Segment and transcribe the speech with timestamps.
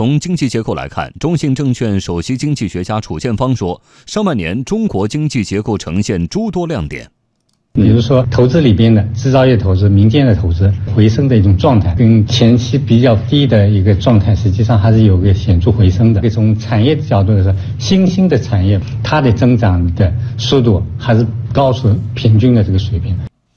[0.00, 7.06] 从经济结构来看中信证券首席经济学家楚建芳说上半年中国经济结构呈现诸多亮点。
[7.74, 16.30] 比如说投资里边的制造业投资民间的投资回升的一种状态跟前期比较低的一个状态实际上还是有个显著回升的。
[16.30, 23.14] 从产业的角度来说新兴的产业它的增长的速度还是高出平均的这个水平。